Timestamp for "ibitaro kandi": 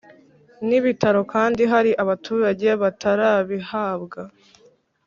0.79-1.61